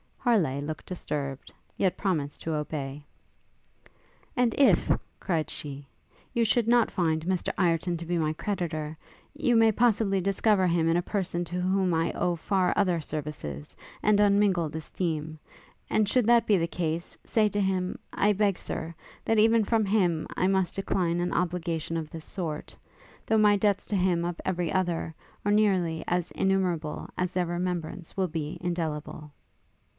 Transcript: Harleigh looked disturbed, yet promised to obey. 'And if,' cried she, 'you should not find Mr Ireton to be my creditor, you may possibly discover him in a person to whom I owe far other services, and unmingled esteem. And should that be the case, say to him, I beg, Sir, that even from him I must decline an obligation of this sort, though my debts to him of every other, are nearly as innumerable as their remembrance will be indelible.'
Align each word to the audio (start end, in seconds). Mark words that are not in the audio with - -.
Harleigh 0.17 0.61
looked 0.61 0.85
disturbed, 0.85 1.51
yet 1.77 1.97
promised 1.97 2.41
to 2.41 2.53
obey. 2.53 3.01
'And 4.35 4.53
if,' 4.57 4.91
cried 5.19 5.49
she, 5.49 5.87
'you 6.33 6.43
should 6.45 6.67
not 6.67 6.89
find 6.91 7.25
Mr 7.25 7.51
Ireton 7.57 7.97
to 7.97 8.05
be 8.05 8.17
my 8.17 8.33
creditor, 8.33 8.97
you 9.35 9.55
may 9.55 9.71
possibly 9.71 10.21
discover 10.21 10.65
him 10.67 10.87
in 10.87 10.97
a 10.97 11.01
person 11.03 11.43
to 11.45 11.61
whom 11.61 11.93
I 11.93 12.11
owe 12.13 12.35
far 12.35 12.73
other 12.75 13.01
services, 13.01 13.75
and 14.01 14.19
unmingled 14.19 14.75
esteem. 14.75 15.39
And 15.89 16.07
should 16.07 16.27
that 16.27 16.47
be 16.47 16.57
the 16.57 16.67
case, 16.67 17.17
say 17.23 17.47
to 17.49 17.61
him, 17.61 17.97
I 18.13 18.33
beg, 18.33 18.57
Sir, 18.59 18.95
that 19.25 19.39
even 19.39 19.63
from 19.63 19.85
him 19.85 20.27
I 20.35 20.47
must 20.47 20.75
decline 20.75 21.19
an 21.19 21.33
obligation 21.33 21.97
of 21.97 22.09
this 22.09 22.25
sort, 22.25 22.77
though 23.25 23.37
my 23.39 23.55
debts 23.55 23.85
to 23.87 23.95
him 23.95 24.25
of 24.25 24.39
every 24.45 24.71
other, 24.71 25.13
are 25.45 25.51
nearly 25.51 26.03
as 26.07 26.31
innumerable 26.31 27.09
as 27.17 27.31
their 27.31 27.45
remembrance 27.47 28.15
will 28.17 28.27
be 28.27 28.57
indelible.' 28.61 29.31